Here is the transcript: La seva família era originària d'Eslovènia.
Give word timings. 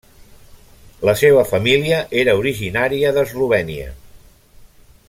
La 1.09 1.13
seva 1.19 1.43
família 1.51 1.99
era 2.23 2.35
originària 2.41 3.13
d'Eslovènia. 3.19 3.95